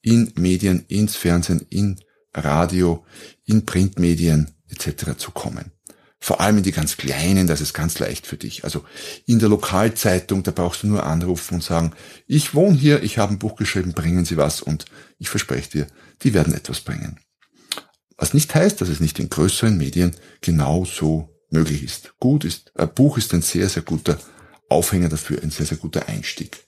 in 0.01 0.31
Medien, 0.35 0.85
ins 0.87 1.15
Fernsehen, 1.15 1.65
in 1.69 1.99
Radio, 2.33 3.05
in 3.45 3.65
Printmedien 3.65 4.51
etc. 4.69 5.17
zu 5.17 5.31
kommen. 5.31 5.71
Vor 6.19 6.41
allem 6.41 6.57
in 6.57 6.63
die 6.63 6.71
ganz 6.71 6.97
kleinen, 6.97 7.45
das 7.45 7.61
ist 7.61 7.73
ganz 7.73 7.99
leicht 7.99 8.25
für 8.25 8.37
dich. 8.37 8.63
Also 8.63 8.83
in 9.25 9.39
der 9.39 9.49
Lokalzeitung, 9.49 10.43
da 10.43 10.51
brauchst 10.51 10.83
du 10.83 10.87
nur 10.87 11.05
anrufen 11.05 11.55
und 11.55 11.63
sagen, 11.63 11.93
ich 12.25 12.55
wohne 12.55 12.75
hier, 12.75 13.03
ich 13.03 13.17
habe 13.17 13.33
ein 13.33 13.39
Buch 13.39 13.55
geschrieben, 13.55 13.93
bringen 13.93 14.25
Sie 14.25 14.37
was 14.37 14.61
und 14.61 14.85
ich 15.19 15.29
verspreche 15.29 15.69
dir, 15.69 15.87
die 16.23 16.33
werden 16.33 16.53
etwas 16.53 16.81
bringen. 16.81 17.19
Was 18.17 18.33
nicht 18.33 18.53
heißt, 18.53 18.81
dass 18.81 18.89
es 18.89 18.99
nicht 18.99 19.19
in 19.19 19.29
größeren 19.29 19.77
Medien 19.77 20.15
genauso 20.41 21.36
möglich 21.49 21.83
ist. 21.83 22.13
Gut 22.19 22.43
ist, 22.45 22.71
ein 22.77 22.93
Buch 22.93 23.17
ist 23.17 23.33
ein 23.33 23.41
sehr, 23.41 23.69
sehr 23.69 23.83
guter 23.83 24.19
Aufhänger 24.69 25.09
dafür, 25.09 25.41
ein 25.41 25.51
sehr, 25.51 25.65
sehr 25.65 25.77
guter 25.77 26.07
Einstieg. 26.07 26.65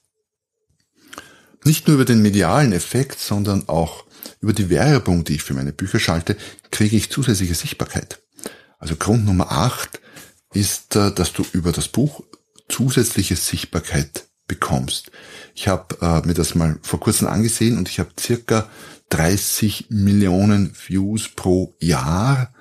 Nicht 1.64 1.86
nur 1.86 1.96
über 1.96 2.04
den 2.06 2.22
medialen 2.22 2.72
Effekt, 2.72 3.18
sondern 3.18 3.68
auch 3.68 4.04
über 4.40 4.52
die 4.52 4.70
Werbung, 4.70 5.24
die 5.24 5.34
ich 5.34 5.42
für 5.42 5.54
meine 5.54 5.72
Bücher 5.72 6.00
schalte, 6.00 6.36
kriege 6.70 6.96
ich 6.96 7.10
zusätzliche 7.10 7.54
Sichtbarkeit. 7.54 8.22
Also 8.78 8.96
Grund 8.96 9.26
Nummer 9.26 9.52
8 9.52 10.00
ist, 10.54 10.96
äh, 10.96 11.12
dass 11.12 11.32
du 11.32 11.44
über 11.52 11.72
das 11.72 11.88
Buch 11.88 12.22
zusätzliche 12.68 13.36
Sichtbarkeit 13.36 14.28
bekommst. 14.46 15.10
Ich 15.54 15.68
habe 15.68 15.96
äh, 16.00 16.26
mir 16.26 16.34
das 16.34 16.54
mal 16.54 16.78
vor 16.82 17.00
kurzem 17.00 17.28
angesehen 17.28 17.76
und 17.76 17.88
ich 17.88 17.98
habe 18.00 18.10
circa 18.18 18.68
30 19.10 19.86
Millionen 19.90 20.72
Views 20.74 21.28
pro 21.28 21.76
Jahr 21.80 22.54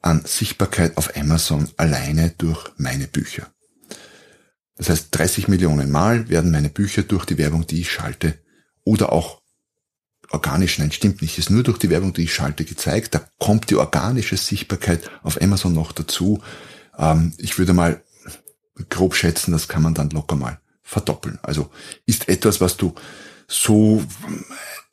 an 0.00 0.22
Sichtbarkeit 0.24 0.96
auf 0.96 1.16
Amazon 1.16 1.68
alleine 1.76 2.30
durch 2.38 2.70
meine 2.76 3.06
Bücher. 3.06 3.52
Das 4.76 4.88
heißt, 4.88 5.08
30 5.10 5.48
Millionen 5.48 5.90
Mal 5.90 6.28
werden 6.30 6.50
meine 6.50 6.70
Bücher 6.70 7.02
durch 7.02 7.26
die 7.26 7.36
Werbung, 7.36 7.66
die 7.66 7.82
ich 7.82 7.90
schalte, 7.90 8.38
oder 8.82 9.12
auch 9.12 9.42
organisch, 10.30 10.78
nein, 10.78 10.92
stimmt 10.92 11.20
nicht, 11.20 11.38
ist 11.38 11.50
nur 11.50 11.62
durch 11.62 11.78
die 11.78 11.90
Werbung, 11.90 12.14
die 12.14 12.22
ich 12.22 12.34
schalte, 12.34 12.64
gezeigt. 12.64 13.14
Da 13.14 13.28
kommt 13.38 13.68
die 13.68 13.76
organische 13.76 14.36
Sichtbarkeit 14.36 15.10
auf 15.22 15.42
Amazon 15.42 15.74
noch 15.74 15.92
dazu. 15.92 16.40
Ähm, 16.96 17.34
ich 17.36 17.58
würde 17.58 17.74
mal 17.74 18.02
grob 18.88 19.14
schätzen, 19.14 19.52
das 19.52 19.68
kann 19.68 19.82
man 19.82 19.92
dann 19.92 20.10
locker 20.10 20.36
mal 20.36 20.60
verdoppeln. 20.82 21.38
Also 21.42 21.70
ist 22.06 22.28
etwas, 22.28 22.60
was 22.62 22.78
du 22.78 22.94
so 23.46 24.02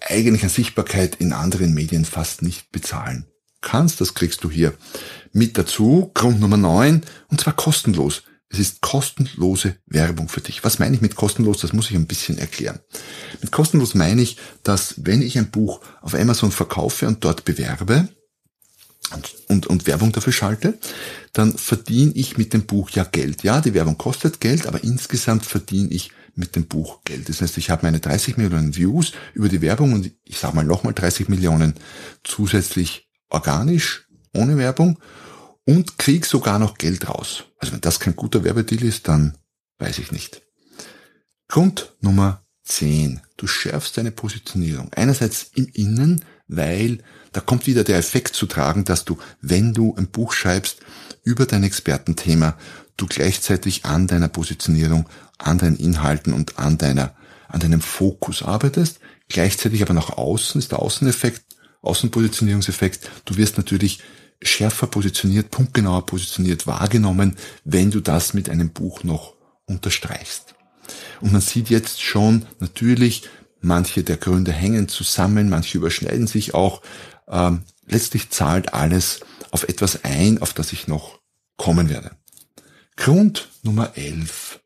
eigentlich 0.02 0.44
an 0.44 0.50
Sichtbarkeit 0.50 1.16
in 1.16 1.32
anderen 1.32 1.74
Medien 1.74 2.04
fast 2.04 2.42
nicht 2.42 2.72
bezahlen 2.72 3.26
kannst. 3.62 4.02
Das 4.02 4.14
kriegst 4.14 4.44
du 4.44 4.50
hier 4.50 4.74
mit 5.34 5.58
dazu. 5.58 6.12
Grund 6.14 6.40
Nummer 6.40 6.58
neun 6.58 7.04
und 7.30 7.42
zwar 7.42 7.54
kostenlos. 7.54 8.24
Es 8.50 8.60
ist 8.60 8.82
kostenlose 8.82 9.76
Werbung 9.88 10.30
für 10.30 10.40
dich. 10.40 10.64
Was 10.64 10.80
meine 10.80 10.96
ich 10.96 11.02
mit 11.02 11.16
kostenlos? 11.16 11.60
Das 11.60 11.74
muss 11.74 11.90
ich 11.90 11.98
ein 11.98 12.08
bisschen 12.08 12.38
erklären. 12.38 12.80
Mit 13.42 13.52
kostenlos 13.52 13.94
meine 13.94 14.22
ich, 14.22 14.38
dass 14.64 14.96
wenn 15.06 15.22
ich 15.22 15.38
ein 15.38 15.52
Buch 15.52 15.82
auf 16.02 16.16
Amazon 16.16 16.52
verkaufe 16.52 17.08
und 17.08 17.26
dort 17.26 17.44
bewerbe 17.44 18.08
und, 19.14 19.36
und, 19.48 19.68
und 19.68 19.88
Werbung 19.88 20.14
dafür 20.14 20.32
schalte, 20.32 20.80
dann 21.34 21.58
verdiene 21.58 22.14
ich 22.14 22.38
mit 22.38 22.54
dem 22.54 22.66
Buch 22.66 22.90
ja 22.92 23.04
Geld. 23.04 23.44
Ja, 23.44 23.60
die 23.60 23.74
Werbung 23.74 23.98
kostet 23.98 24.40
Geld, 24.40 24.66
aber 24.66 24.84
insgesamt 24.84 25.46
verdiene 25.46 25.90
ich 25.90 26.12
mit 26.36 26.56
dem 26.56 26.68
Buch 26.68 27.04
Geld. 27.04 27.28
Das 27.28 27.42
heißt, 27.42 27.58
ich 27.58 27.70
habe 27.70 27.86
meine 27.86 28.00
30 28.00 28.38
Millionen 28.38 28.76
Views 28.76 29.12
über 29.34 29.50
die 29.50 29.62
Werbung 29.62 29.94
und 29.94 30.12
ich 30.24 30.38
sage 30.38 30.56
mal 30.56 30.64
nochmal 30.64 30.94
30 30.94 31.28
Millionen 31.28 31.74
zusätzlich 32.24 33.07
organisch, 33.29 34.07
ohne 34.34 34.57
Werbung 34.57 35.00
und 35.65 35.98
krieg 35.98 36.25
sogar 36.25 36.60
noch 36.60 36.77
Geld 36.77 37.10
raus. 37.10 37.46
Also 37.60 37.74
wenn 37.74 37.81
das 37.81 38.00
kein 38.00 38.15
guter 38.15 38.43
Werbedeal 38.43 38.84
ist, 38.84 39.07
dann 39.07 39.38
weiß 39.79 40.00
ich 40.00 40.12
nicht. 40.12 40.41
Grund 41.48 41.96
Nummer 42.01 42.46
10. 42.63 43.22
Du 43.38 43.48
schärfst 43.48 43.98
deine 43.98 44.12
Positionierung. 44.12 44.91
Einerseits 44.93 45.51
im 45.55 45.67
Innen, 45.67 46.24
weil 46.48 47.00
da 47.31 47.41
kommt 47.41 47.67
wieder 47.67 47.84
der 47.84 47.98
Effekt 47.98 48.36
zu 48.36 48.46
tragen, 48.46 48.84
dass 48.84 49.05
du, 49.05 49.17
wenn 49.41 49.74
du 49.74 49.96
ein 49.96 50.07
Buch 50.07 50.34
schreibst 50.34 50.79
über 51.24 51.46
dein 51.46 51.63
Expertenthema, 51.63 52.57
du 52.96 53.05
gleichzeitig 53.05 53.86
an 53.86 54.07
deiner 54.07 54.27
Positionierung, 54.27 55.07
an 55.38 55.57
deinen 55.57 55.77
Inhalten 55.77 56.34
und 56.34 56.57
an 56.60 56.77
deiner, 56.77 57.15
an 57.48 57.60
deinem 57.60 57.81
Fokus 57.81 58.41
arbeitest. 58.41 59.00
Gleichzeitig 59.29 59.81
aber 59.81 59.93
nach 59.93 60.10
außen 60.10 60.60
ist 60.60 60.72
der 60.72 60.79
Außeneffekt, 60.79 61.43
Außenpositionierungseffekt. 61.88 63.10
Du 63.25 63.38
wirst 63.38 63.58
natürlich 63.58 64.00
schärfer 64.41 64.88
positioniert, 64.88 65.51
punktgenauer 65.51 66.06
positioniert 66.06 66.67
wahrgenommen, 66.67 67.38
wenn 67.63 67.91
du 67.91 68.00
das 68.00 68.34
mit 68.34 68.50
einem 68.50 68.70
Buch 68.70 69.03
noch 69.03 69.36
unterstreichst. 69.65 70.56
Und 71.22 71.32
man 71.32 71.41
sieht 71.41 71.70
jetzt 71.70 72.01
schon 72.01 72.46
natürlich, 72.60 73.24
manche 73.62 74.03
der 74.03 74.17
Gründe 74.17 74.51
hängen 74.51 74.88
zusammen, 74.88 75.50
manche 75.50 75.77
überschneiden 75.77 76.27
sich 76.27 76.53
auch. 76.53 76.82
Ähm, 77.27 77.63
letztlich 77.86 78.29
zahlt 78.29 78.74
alles 78.74 79.22
auf 79.51 79.63
etwas 79.63 80.03
ein, 80.03 80.41
auf 80.41 80.53
das 80.53 80.72
ich 80.74 80.88
noch 80.88 81.20
kommen 81.58 81.89
werde. 81.89 82.12
Grund 82.96 83.50
Nummer 83.63 83.98
11. 83.98 84.60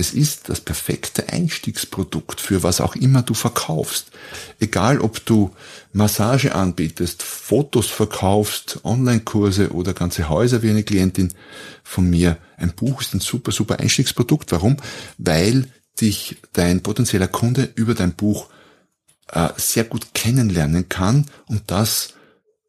Es 0.00 0.14
ist 0.14 0.48
das 0.48 0.60
perfekte 0.60 1.28
Einstiegsprodukt 1.28 2.40
für 2.40 2.62
was 2.62 2.80
auch 2.80 2.94
immer 2.94 3.22
du 3.22 3.34
verkaufst. 3.34 4.12
Egal 4.60 5.00
ob 5.00 5.26
du 5.26 5.50
Massage 5.92 6.54
anbietest, 6.54 7.24
Fotos 7.24 7.88
verkaufst, 7.88 8.78
Online-Kurse 8.84 9.72
oder 9.72 9.94
ganze 9.94 10.28
Häuser 10.28 10.62
wie 10.62 10.70
eine 10.70 10.84
Klientin 10.84 11.34
von 11.82 12.08
mir. 12.08 12.38
Ein 12.56 12.74
Buch 12.74 13.00
ist 13.00 13.12
ein 13.12 13.18
super, 13.18 13.50
super 13.50 13.80
Einstiegsprodukt. 13.80 14.52
Warum? 14.52 14.76
Weil 15.18 15.66
dich 16.00 16.36
dein 16.52 16.80
potenzieller 16.80 17.26
Kunde 17.26 17.68
über 17.74 17.94
dein 17.94 18.12
Buch 18.12 18.48
äh, 19.32 19.48
sehr 19.56 19.82
gut 19.82 20.14
kennenlernen 20.14 20.88
kann 20.88 21.26
und 21.46 21.72
das 21.72 22.14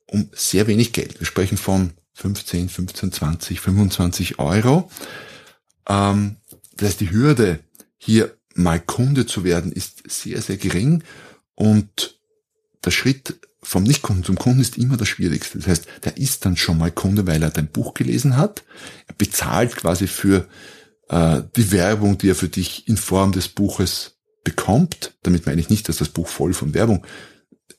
um 0.08 0.30
sehr 0.34 0.66
wenig 0.66 0.94
Geld. 0.94 1.20
Wir 1.20 1.28
sprechen 1.28 1.60
von 1.60 1.92
15, 2.14 2.70
15, 2.70 3.12
20, 3.12 3.60
25 3.62 4.40
Euro. 4.40 4.90
Ähm, 5.88 6.38
das 6.80 6.90
heißt, 6.90 7.02
die 7.02 7.12
Hürde, 7.12 7.60
hier 7.98 8.36
mal 8.56 8.80
Kunde 8.80 9.26
zu 9.26 9.44
werden, 9.44 9.72
ist 9.72 10.04
sehr, 10.10 10.42
sehr 10.42 10.58
gering 10.58 11.04
und 11.56 12.20
der 12.84 12.92
Schritt 12.92 13.40
vom 13.62 13.84
Nichtkunden 13.84 14.24
zum 14.24 14.38
Kunden 14.38 14.62
ist 14.62 14.78
immer 14.78 14.96
das 14.96 15.10
Schwierigste. 15.10 15.58
Das 15.58 15.68
heißt, 15.68 15.88
der 16.06 16.18
ist 16.18 16.46
dann 16.46 16.56
schon 16.56 16.78
mal 16.78 16.92
Kunde, 16.92 17.28
weil 17.28 17.44
er 17.44 17.50
dein 17.50 17.68
Buch 17.68 17.94
gelesen 17.94 18.38
hat. 18.38 18.64
Er 19.08 19.16
bezahlt 19.16 19.76
quasi 19.76 20.08
für 20.08 20.48
äh, 21.10 21.42
die 21.58 21.72
Werbung, 21.72 22.18
die 22.18 22.30
er 22.30 22.36
für 22.36 22.48
dich 22.48 22.88
in 22.88 22.96
Form 22.96 23.34
des 23.34 23.50
Buches 23.50 24.18
bekommt. 24.46 25.18
Damit 25.24 25.46
meine 25.46 25.60
ich 25.60 25.70
nicht, 25.70 25.90
dass 25.90 25.98
das 25.98 26.10
Buch 26.10 26.28
voll 26.28 26.54
von 26.54 26.74
Werbung 26.74 27.06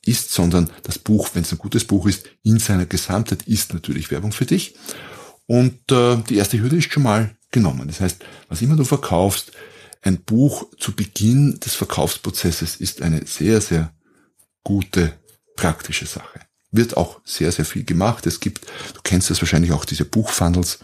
ist, 0.05 0.31
sondern 0.31 0.69
das 0.83 0.99
Buch, 0.99 1.29
wenn 1.33 1.41
es 1.41 1.51
ein 1.51 1.57
gutes 1.57 1.85
Buch 1.85 2.07
ist, 2.07 2.29
in 2.43 2.59
seiner 2.59 2.85
Gesamtheit 2.85 3.43
ist 3.43 3.73
natürlich 3.73 4.11
Werbung 4.11 4.31
für 4.31 4.45
dich. 4.45 4.75
Und 5.47 5.91
äh, 5.91 6.17
die 6.29 6.37
erste 6.37 6.59
Hürde 6.59 6.77
ist 6.77 6.93
schon 6.93 7.03
mal 7.03 7.35
genommen. 7.51 7.87
Das 7.87 8.01
heißt, 8.01 8.23
was 8.49 8.61
immer 8.61 8.75
du 8.75 8.83
verkaufst, 8.83 9.51
ein 10.01 10.21
Buch 10.21 10.67
zu 10.79 10.93
Beginn 10.93 11.59
des 11.59 11.75
Verkaufsprozesses 11.75 12.75
ist 12.77 13.01
eine 13.01 13.25
sehr, 13.27 13.61
sehr 13.61 13.93
gute 14.63 15.13
praktische 15.55 16.05
Sache. 16.05 16.39
Wird 16.71 16.97
auch 16.97 17.21
sehr, 17.23 17.51
sehr 17.51 17.65
viel 17.65 17.83
gemacht. 17.83 18.25
Es 18.25 18.39
gibt, 18.39 18.65
du 18.93 19.01
kennst 19.03 19.29
das 19.29 19.41
wahrscheinlich 19.41 19.73
auch, 19.73 19.85
diese 19.85 20.05
Buchfunnels, 20.05 20.79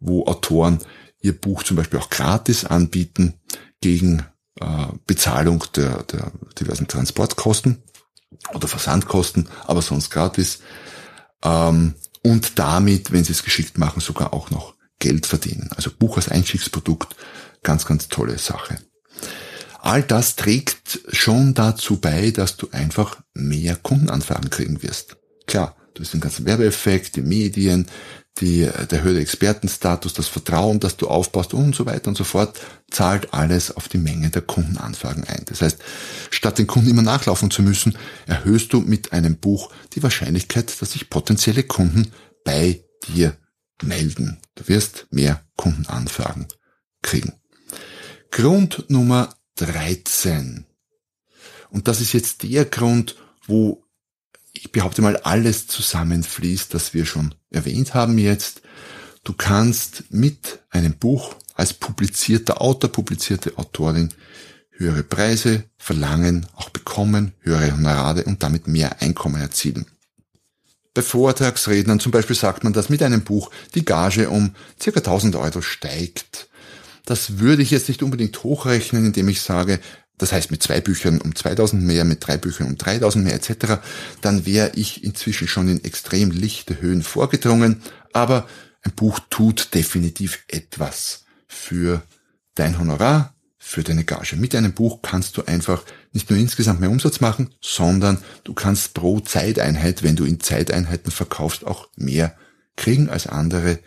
wo 0.00 0.26
Autoren 0.26 0.78
ihr 1.20 1.38
Buch 1.38 1.62
zum 1.62 1.76
Beispiel 1.76 1.98
auch 1.98 2.10
gratis 2.10 2.64
anbieten 2.64 3.34
gegen 3.80 4.24
äh, 4.60 4.86
Bezahlung 5.06 5.64
der, 5.74 6.02
der 6.04 6.32
diversen 6.58 6.88
Transportkosten 6.88 7.82
oder 8.54 8.68
Versandkosten, 8.68 9.48
aber 9.66 9.82
sonst 9.82 10.10
gratis. 10.10 10.60
Ähm, 11.44 11.94
und 12.22 12.58
damit, 12.58 13.12
wenn 13.12 13.24
sie 13.24 13.32
es 13.32 13.42
geschickt 13.42 13.78
machen, 13.78 14.00
sogar 14.00 14.32
auch 14.32 14.50
noch 14.50 14.74
Geld 15.02 15.26
verdienen. 15.26 15.68
Also 15.74 15.90
Buch 15.90 16.16
als 16.16 16.28
Einstiegsprodukt, 16.28 17.16
ganz, 17.64 17.84
ganz 17.84 18.06
tolle 18.06 18.38
Sache. 18.38 18.78
All 19.80 20.04
das 20.04 20.36
trägt 20.36 21.00
schon 21.10 21.54
dazu 21.54 21.96
bei, 21.96 22.30
dass 22.30 22.56
du 22.56 22.68
einfach 22.70 23.20
mehr 23.34 23.74
Kundenanfragen 23.74 24.48
kriegen 24.48 24.80
wirst. 24.84 25.16
Klar, 25.48 25.74
du 25.94 26.02
hast 26.02 26.14
den 26.14 26.20
ganzen 26.20 26.46
Werbeeffekt, 26.46 27.16
die 27.16 27.22
Medien, 27.22 27.88
die, 28.38 28.68
der 28.90 29.02
höhere 29.02 29.18
Expertenstatus, 29.18 30.14
das 30.14 30.28
Vertrauen, 30.28 30.78
das 30.78 30.96
du 30.96 31.08
aufbaust 31.08 31.52
und 31.52 31.74
so 31.74 31.84
weiter 31.84 32.06
und 32.06 32.16
so 32.16 32.22
fort, 32.22 32.60
zahlt 32.88 33.34
alles 33.34 33.76
auf 33.76 33.88
die 33.88 33.98
Menge 33.98 34.30
der 34.30 34.42
Kundenanfragen 34.42 35.24
ein. 35.24 35.42
Das 35.46 35.62
heißt, 35.62 35.78
statt 36.30 36.58
den 36.58 36.68
Kunden 36.68 36.90
immer 36.90 37.02
nachlaufen 37.02 37.50
zu 37.50 37.62
müssen, 37.62 37.98
erhöhst 38.26 38.72
du 38.72 38.80
mit 38.80 39.12
einem 39.12 39.36
Buch 39.36 39.72
die 39.94 40.02
Wahrscheinlichkeit, 40.04 40.80
dass 40.80 40.92
sich 40.92 41.10
potenzielle 41.10 41.64
Kunden 41.64 42.12
bei 42.44 42.84
dir 43.08 43.36
melden. 43.82 44.38
Du 44.54 44.68
wirst 44.68 45.06
mehr 45.10 45.44
Kundenanfragen 45.56 46.46
kriegen. 47.02 47.32
Grund 48.30 48.88
Nummer 48.88 49.34
13. 49.56 50.66
Und 51.70 51.88
das 51.88 52.00
ist 52.00 52.12
jetzt 52.12 52.42
der 52.42 52.64
Grund, 52.64 53.16
wo 53.46 53.84
ich 54.52 54.70
behaupte 54.70 55.02
mal 55.02 55.16
alles 55.16 55.66
zusammenfließt, 55.66 56.72
das 56.74 56.94
wir 56.94 57.06
schon 57.06 57.34
erwähnt 57.50 57.94
haben 57.94 58.18
jetzt. 58.18 58.62
Du 59.24 59.32
kannst 59.32 60.04
mit 60.10 60.60
einem 60.70 60.98
Buch 60.98 61.34
als 61.54 61.72
publizierter 61.72 62.60
Autor, 62.60 62.90
publizierte 62.90 63.56
Autorin 63.56 64.12
höhere 64.70 65.02
Preise 65.02 65.64
verlangen, 65.76 66.46
auch 66.54 66.70
bekommen, 66.70 67.32
höhere 67.40 67.72
Honorare 67.72 68.24
und 68.24 68.42
damit 68.42 68.66
mehr 68.66 69.00
Einkommen 69.00 69.40
erzielen. 69.40 69.86
Bei 70.94 71.02
Vortragsrednern 71.02 72.00
zum 72.00 72.12
Beispiel 72.12 72.36
sagt 72.36 72.64
man, 72.64 72.72
dass 72.72 72.90
mit 72.90 73.02
einem 73.02 73.22
Buch 73.22 73.50
die 73.74 73.84
Gage 73.84 74.28
um 74.28 74.54
ca. 74.78 74.90
1000 74.90 75.36
Euro 75.36 75.62
steigt. 75.62 76.48
Das 77.06 77.38
würde 77.38 77.62
ich 77.62 77.70
jetzt 77.70 77.88
nicht 77.88 78.02
unbedingt 78.02 78.42
hochrechnen, 78.42 79.06
indem 79.06 79.28
ich 79.28 79.40
sage, 79.40 79.80
das 80.18 80.32
heißt 80.32 80.50
mit 80.50 80.62
zwei 80.62 80.80
Büchern 80.80 81.20
um 81.20 81.34
2000 81.34 81.82
mehr, 81.82 82.04
mit 82.04 82.26
drei 82.26 82.36
Büchern 82.36 82.68
um 82.68 82.76
3000 82.76 83.24
mehr 83.24 83.34
etc., 83.34 83.80
dann 84.20 84.46
wäre 84.46 84.72
ich 84.74 85.02
inzwischen 85.02 85.48
schon 85.48 85.68
in 85.68 85.82
extrem 85.82 86.30
lichte 86.30 86.80
Höhen 86.80 87.02
vorgedrungen, 87.02 87.82
aber 88.12 88.46
ein 88.82 88.92
Buch 88.92 89.18
tut 89.30 89.74
definitiv 89.74 90.44
etwas 90.48 91.24
für 91.48 92.02
dein 92.54 92.78
Honorar, 92.78 93.34
für 93.64 93.84
deine 93.84 94.02
Gage. 94.02 94.34
Mit 94.34 94.56
einem 94.56 94.72
Buch 94.72 95.02
kannst 95.02 95.36
du 95.36 95.44
einfach 95.44 95.84
nicht 96.12 96.28
nur 96.28 96.38
insgesamt 96.38 96.80
mehr 96.80 96.90
Umsatz 96.90 97.20
machen, 97.20 97.54
sondern 97.60 98.18
du 98.42 98.54
kannst 98.54 98.92
pro 98.92 99.20
Zeiteinheit, 99.20 100.02
wenn 100.02 100.16
du 100.16 100.24
in 100.24 100.40
Zeiteinheiten 100.40 101.12
verkaufst, 101.12 101.64
auch 101.64 101.88
mehr 101.94 102.36
kriegen 102.76 103.08
als 103.08 103.28
andere, 103.28 103.78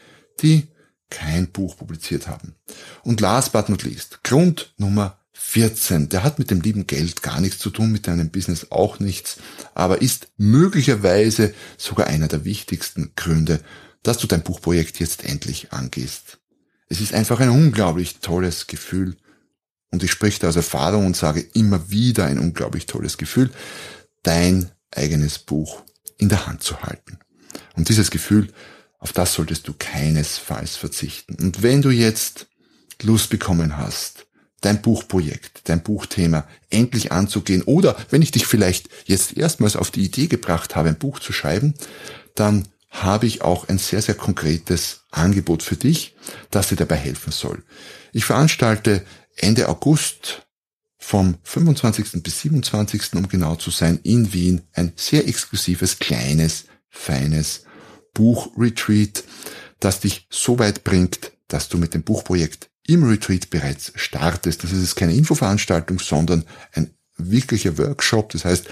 die 0.41 0.69
kein 1.09 1.47
Buch 1.47 1.75
publiziert 1.75 2.27
haben. 2.27 2.55
Und 3.03 3.19
last 3.19 3.51
but 3.51 3.67
not 3.67 3.83
least, 3.83 4.23
Grund 4.23 4.73
Nummer 4.77 5.19
14, 5.33 6.07
der 6.07 6.23
hat 6.23 6.39
mit 6.39 6.51
dem 6.51 6.61
lieben 6.61 6.87
Geld 6.87 7.21
gar 7.21 7.41
nichts 7.41 7.59
zu 7.59 7.69
tun, 7.69 7.91
mit 7.91 8.07
deinem 8.07 8.29
Business 8.29 8.71
auch 8.71 8.99
nichts, 8.99 9.37
aber 9.73 10.01
ist 10.01 10.29
möglicherweise 10.37 11.53
sogar 11.77 12.07
einer 12.07 12.29
der 12.29 12.45
wichtigsten 12.45 13.11
Gründe, 13.17 13.59
dass 14.03 14.17
du 14.19 14.25
dein 14.25 14.41
Buchprojekt 14.41 14.99
jetzt 15.01 15.25
endlich 15.25 15.73
angehst. 15.73 16.39
Es 16.87 17.01
ist 17.01 17.13
einfach 17.13 17.41
ein 17.41 17.49
unglaublich 17.49 18.19
tolles 18.19 18.67
Gefühl, 18.67 19.17
und 19.95 20.03
ich 20.03 20.11
spreche 20.11 20.41
da 20.41 20.49
aus 20.49 20.57
Erfahrung 20.57 21.05
und 21.05 21.15
sage 21.15 21.39
immer 21.53 21.89
wieder 21.89 22.25
ein 22.25 22.37
unglaublich 22.37 22.85
tolles 22.85 23.17
Gefühl, 23.17 23.49
dein 24.23 24.69
eigenes 24.91 25.39
Buch 25.39 25.83
in 26.17 26.27
der 26.27 26.47
Hand 26.47 26.63
zu 26.63 26.81
halten. 26.81 27.17
Und 27.77 27.87
dieses 27.87 28.11
Gefühl, 28.11 28.51
auf 28.99 29.13
das 29.13 29.33
solltest 29.33 29.69
du 29.69 29.73
keinesfalls 29.79 30.75
verzichten. 30.75 31.35
Und 31.35 31.63
wenn 31.63 31.81
du 31.81 31.91
jetzt 31.91 32.47
Lust 33.03 33.29
bekommen 33.29 33.77
hast, 33.77 34.25
dein 34.59 34.81
Buchprojekt, 34.81 35.61
dein 35.69 35.81
Buchthema 35.81 36.45
endlich 36.69 37.13
anzugehen 37.13 37.61
oder 37.61 37.95
wenn 38.09 38.21
ich 38.21 38.31
dich 38.31 38.45
vielleicht 38.45 38.89
jetzt 39.05 39.37
erstmals 39.37 39.77
auf 39.77 39.91
die 39.91 40.03
Idee 40.03 40.27
gebracht 40.27 40.75
habe, 40.75 40.89
ein 40.89 40.97
Buch 40.97 41.19
zu 41.19 41.31
schreiben, 41.31 41.73
dann 42.35 42.67
habe 42.89 43.27
ich 43.27 43.43
auch 43.43 43.69
ein 43.69 43.77
sehr, 43.77 44.01
sehr 44.01 44.15
konkretes 44.15 45.05
Angebot 45.09 45.63
für 45.63 45.77
dich, 45.77 46.15
das 46.51 46.67
dir 46.67 46.75
dabei 46.75 46.97
helfen 46.97 47.31
soll. 47.31 47.63
Ich 48.11 48.25
veranstalte 48.25 49.05
Ende 49.35 49.69
August 49.69 50.45
vom 50.97 51.37
25. 51.43 52.23
bis 52.23 52.41
27. 52.41 53.13
um 53.13 53.27
genau 53.27 53.55
zu 53.55 53.69
sein, 53.69 53.99
in 54.03 54.33
Wien 54.33 54.61
ein 54.73 54.93
sehr 54.95 55.27
exklusives, 55.27 55.99
kleines, 55.99 56.65
feines 56.89 57.63
Buchretreat, 58.13 59.23
das 59.79 59.99
dich 59.99 60.25
so 60.31 60.57
weit 60.57 60.83
bringt, 60.83 61.31
dass 61.47 61.69
du 61.69 61.77
mit 61.77 61.93
dem 61.93 62.01
Buchprojekt 62.01 62.69
im 62.87 63.03
Retreat 63.03 63.49
bereits 63.49 63.91
startest. 63.95 64.63
Das 64.63 64.71
ist 64.71 64.95
keine 64.95 65.13
Infoveranstaltung, 65.13 65.99
sondern 65.99 66.45
ein 66.73 66.91
wirklicher 67.17 67.77
Workshop. 67.77 68.31
Das 68.31 68.45
heißt, 68.45 68.67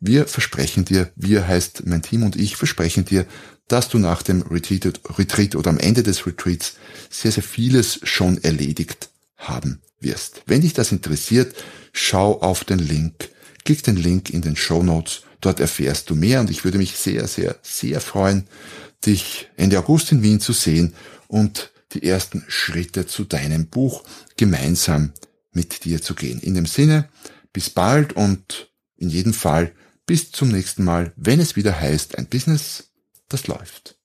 wir 0.00 0.26
versprechen 0.26 0.84
dir, 0.84 1.12
wir 1.14 1.46
heißt 1.46 1.86
mein 1.86 2.02
Team 2.02 2.22
und 2.22 2.36
ich 2.36 2.56
versprechen 2.56 3.04
dir, 3.04 3.26
dass 3.68 3.88
du 3.88 3.98
nach 3.98 4.22
dem 4.22 4.42
Retreat, 4.42 5.54
oder 5.56 5.70
am 5.70 5.78
Ende 5.78 6.02
des 6.02 6.26
Retreats 6.26 6.74
sehr, 7.10 7.32
sehr 7.32 7.42
vieles 7.42 8.00
schon 8.02 8.42
erledigt 8.42 9.10
haben 9.36 9.80
wirst. 10.00 10.42
Wenn 10.46 10.62
dich 10.62 10.72
das 10.72 10.92
interessiert, 10.92 11.54
schau 11.92 12.40
auf 12.40 12.64
den 12.64 12.78
Link, 12.78 13.30
klick 13.64 13.82
den 13.82 13.96
Link 13.96 14.30
in 14.30 14.42
den 14.42 14.56
Show 14.56 14.82
Notes, 14.82 15.22
dort 15.40 15.60
erfährst 15.60 16.10
du 16.10 16.14
mehr 16.14 16.40
und 16.40 16.50
ich 16.50 16.64
würde 16.64 16.78
mich 16.78 16.96
sehr, 16.96 17.26
sehr, 17.28 17.56
sehr 17.62 18.00
freuen, 18.00 18.46
dich 19.04 19.48
Ende 19.56 19.78
August 19.78 20.12
in 20.12 20.22
Wien 20.22 20.40
zu 20.40 20.52
sehen 20.52 20.94
und 21.28 21.72
die 21.92 22.02
ersten 22.02 22.44
Schritte 22.48 23.06
zu 23.06 23.24
deinem 23.24 23.66
Buch 23.68 24.04
gemeinsam 24.36 25.12
mit 25.52 25.84
dir 25.84 26.02
zu 26.02 26.14
gehen. 26.14 26.40
In 26.40 26.54
dem 26.54 26.66
Sinne, 26.66 27.08
bis 27.52 27.70
bald 27.70 28.14
und 28.14 28.70
in 28.96 29.08
jedem 29.08 29.32
Fall 29.32 29.72
bis 30.06 30.30
zum 30.30 30.48
nächsten 30.48 30.84
Mal, 30.84 31.12
wenn 31.16 31.40
es 31.40 31.56
wieder 31.56 31.80
heißt, 31.80 32.16
ein 32.18 32.26
Business, 32.26 32.90
das 33.28 33.46
läuft. 33.46 33.98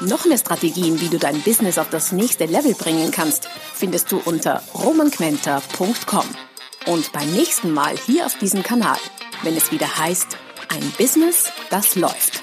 Noch 0.00 0.26
mehr 0.26 0.38
Strategien, 0.38 1.00
wie 1.00 1.08
du 1.08 1.18
dein 1.18 1.42
Business 1.42 1.76
auf 1.76 1.90
das 1.90 2.12
nächste 2.12 2.46
Level 2.46 2.74
bringen 2.74 3.10
kannst, 3.10 3.48
findest 3.74 4.12
du 4.12 4.20
unter 4.24 4.62
romanquenter.com. 4.72 6.24
Und 6.86 7.12
beim 7.12 7.32
nächsten 7.32 7.72
Mal 7.72 7.96
hier 8.06 8.26
auf 8.26 8.38
diesem 8.38 8.62
Kanal, 8.62 8.98
wenn 9.42 9.56
es 9.56 9.72
wieder 9.72 9.98
heißt, 9.98 10.36
ein 10.68 10.92
Business, 10.96 11.50
das 11.70 11.96
läuft. 11.96 12.37